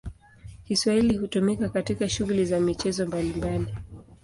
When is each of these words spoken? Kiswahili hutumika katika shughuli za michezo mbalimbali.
Kiswahili 0.67 1.17
hutumika 1.17 1.69
katika 1.69 2.09
shughuli 2.09 2.45
za 2.45 2.59
michezo 2.59 3.05
mbalimbali. 3.07 3.75